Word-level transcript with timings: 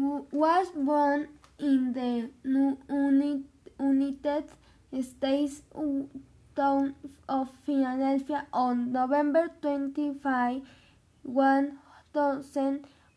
was 0.00 0.70
born 0.70 1.28
in 1.58 1.92
the 1.92 2.30
United 3.78 4.44
States 5.02 5.60
town 6.56 6.94
of 7.28 7.50
Philadelphia 7.66 8.46
on 8.50 8.92
November 8.92 9.50
25, 9.60 10.62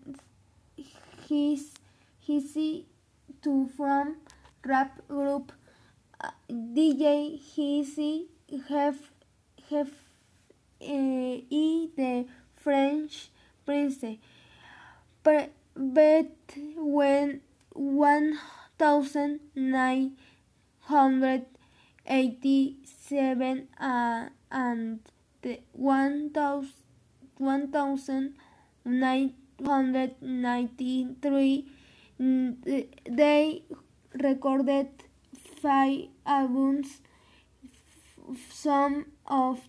his, 1.29 1.73
his 2.19 2.57
to 3.43 3.69
from 3.77 4.15
rap 4.65 5.07
group 5.07 5.51
DJ 6.49 7.39
Easy 7.57 8.27
have 8.69 8.99
have 9.69 9.89
uh, 10.81 11.35
the 11.97 12.25
French 12.55 13.29
prince. 13.65 14.03
But 15.23 15.51
when 15.75 17.41
one 17.73 18.39
thousand 18.77 19.39
nine 19.55 20.17
hundred 20.81 21.45
eighty 22.05 22.77
seven 22.85 23.67
uh, 23.79 24.29
and 24.51 24.99
the 25.41 25.59
one 25.73 26.29
thousand 26.31 26.73
nine 28.85 29.33
hundred 29.65 30.21
ninety 30.21 31.07
three 31.21 31.65
they 32.19 33.61
recorded 34.21 34.87
five 35.63 36.09
albums. 36.25 37.01
Some 38.51 39.05
of 39.25 39.61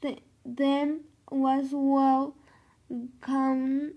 the, 0.00 0.18
them 0.44 1.02
was 1.30 1.68
well 1.72 2.34
known 3.26 3.94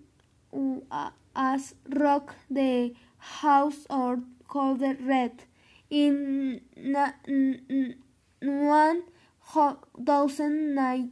uh, 0.91 1.09
as 1.35 1.75
rock 1.95 2.35
the 2.49 2.93
house 3.17 3.85
or 3.89 4.19
called 4.47 4.81
red 4.81 5.43
in 5.89 6.61
one 8.41 9.03
thousand 10.05 10.75
nine 10.75 11.11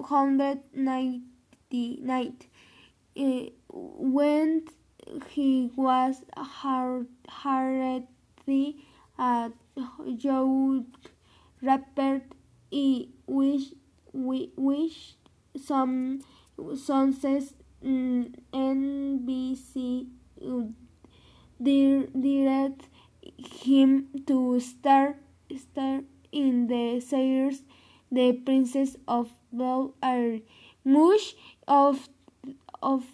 hundred 0.00 0.60
ninety 0.74 1.98
nine 2.00 2.36
uh, 3.18 3.44
when 3.70 4.64
he 5.28 5.70
was 5.76 6.24
hard, 6.36 7.06
hardly 8.46 8.76
a 9.18 9.50
uh, 9.76 10.04
young 10.04 10.86
rapper 11.62 12.22
he 12.70 13.10
wish, 13.26 13.68
wish 14.12 15.14
some 15.56 16.20
sources 16.76 17.54
mm, 17.84 18.34
NBC 18.52 20.06
uh, 20.44 20.64
direct 21.62 22.88
him 23.64 24.08
to 24.26 24.58
star 24.60 25.16
star 25.56 26.00
in 26.32 26.66
the 26.66 27.00
series 27.00 27.62
The 28.10 28.32
Princess 28.32 28.96
of 29.06 29.32
Bel 29.52 29.94
Air. 30.02 30.40
Much 30.84 31.34
of 31.68 32.08
of 32.82 33.04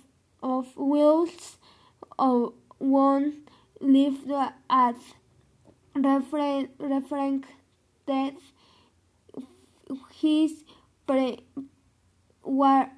of 0.43 0.77
Will's 0.77 1.59
uh, 2.19 2.47
one 2.79 3.48
lived 3.81 4.31
at 4.71 4.97
reference 5.95 6.69
reference 6.79 7.47
that 8.07 8.34
his 10.21 10.65
pre 11.07 11.41
war 12.43 12.91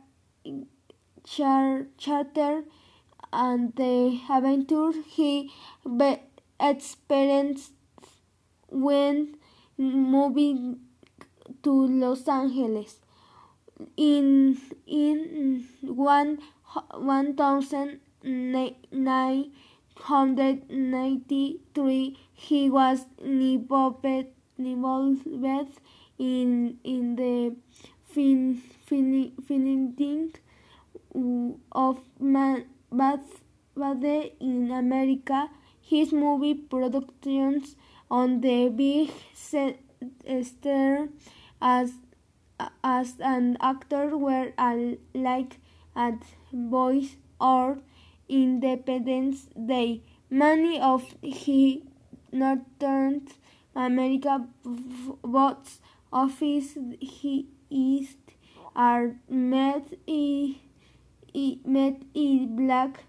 char 1.25 1.87
charter 1.99 2.65
and 3.33 3.75
the 3.77 4.21
adventure 4.29 4.93
he 5.07 5.51
experienced 6.59 7.73
when 8.69 9.37
moving 9.79 10.81
to 11.63 11.73
Los 11.87 12.27
Angeles. 12.29 13.01
In 13.97 14.61
in 14.87 15.67
one 15.83 16.39
one 16.93 17.35
thousand 17.35 18.01
nine 18.23 19.53
hundred 20.03 20.71
ninety 20.71 21.61
three 21.75 22.17
he 22.33 22.69
was 22.71 23.07
involved 23.23 24.07
involved 24.59 25.27
in 26.19 26.79
in 26.85 27.17
the 27.17 27.55
fin, 28.05 28.63
fin, 28.87 29.33
finishing 29.47 30.33
of 31.73 32.01
man, 32.19 32.65
Bath 32.93 33.43
in 34.41 34.71
America. 34.71 35.49
His 35.81 36.13
movie 36.13 36.55
productions 36.55 37.77
on 38.11 38.41
the 38.41 38.69
big 38.69 39.11
uh, 39.11 40.43
stage 40.43 41.09
as 41.61 41.93
as 42.85 43.15
an 43.21 43.57
actor 43.61 44.17
were 44.17 44.53
like 45.15 45.59
at 45.97 46.23
voice 46.53 47.17
or 47.41 47.79
Independence 48.31 49.49
Day. 49.67 50.03
Many 50.31 50.81
of 50.81 51.05
his 51.21 51.79
Northern 52.31 53.27
America 53.75 54.47
box 55.25 55.81
office 56.13 56.79
hits 57.01 58.17
are 58.77 59.17
made 59.29 59.99
in, 60.07 60.57
made 61.65 62.07
in 62.15 62.55
black. 62.55 63.05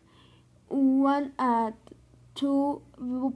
One 0.68 1.34
at 1.38 1.76
two 2.34 2.82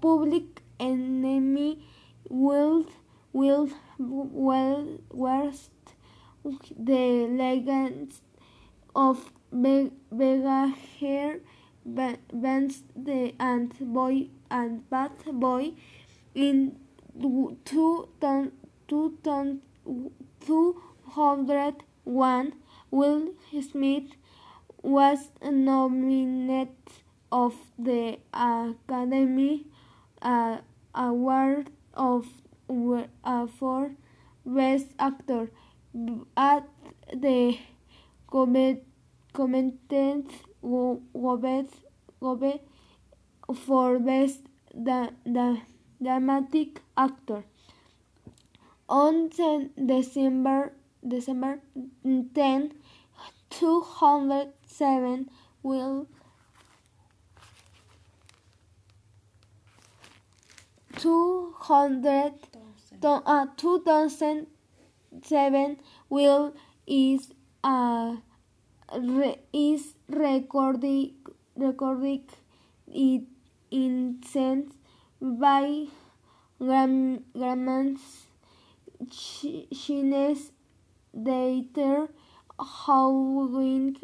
Public 0.01 0.61
Enemy 0.79 1.85
will 2.29 2.85
will 3.31 3.69
well 3.99 4.87
worst 5.11 5.71
the 6.43 7.27
legends 7.29 8.21
of 8.95 9.31
Vega 9.51 10.73
Hair 10.99 11.39
bands 11.85 12.83
the 12.95 13.35
and 13.39 13.73
boy 13.79 14.27
and 14.49 14.89
bad 14.89 15.11
boy 15.31 15.73
in 16.33 16.77
two 17.13 17.57
two 17.63 18.09
two 20.39 20.81
hundred 21.09 21.83
one. 22.03 22.53
Will 22.91 23.33
Smith 23.61 24.11
was 24.81 25.29
nominated 25.41 26.69
of 27.31 27.55
the 27.77 28.19
Academy 28.33 29.65
uh, 30.21 30.59
Award 30.93 31.71
of 31.93 32.27
uh, 32.69 33.47
for 33.47 33.91
Best 34.45 34.87
Actor. 34.97 35.49
At 36.37 36.67
the 37.13 37.57
comment, 38.27 38.83
commented 39.33 40.31
Gobet 40.65 41.69
Gobe 42.19 42.59
for 43.53 43.99
Best 43.99 44.41
da, 44.73 45.09
da, 45.31 45.57
Dramatic 46.01 46.81
Actor. 46.97 47.43
On 48.89 49.29
10 49.29 49.71
December 49.85 50.73
December 51.07 51.59
10, 52.03 52.73
207 53.49 55.29
will 55.63 56.07
two 60.97 61.53
hundred 61.59 62.33
uh, 63.03 63.45
two 63.57 63.81
thousand 63.83 64.47
seven 65.23 65.77
will 66.09 66.53
is 66.87 67.31
uh, 67.63 68.15
re, 68.99 69.37
is 69.53 69.95
recording 70.09 71.13
recording 71.55 72.23
it 72.87 73.23
in 73.71 74.21
sense 74.25 74.73
by 75.21 75.85
Gram, 76.59 77.23
Grauman's 77.35 78.27
Chinese 79.09 80.51
data 81.13 82.07
allowing 82.59 83.97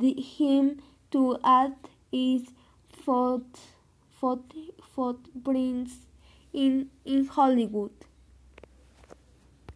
him 0.00 0.80
to 1.10 1.38
add 1.44 1.74
his 2.12 2.42
foot, 2.92 3.58
foot, 4.20 4.54
footprints 4.94 6.06
in, 6.52 6.90
in 7.04 7.26
Hollywood. 7.26 7.92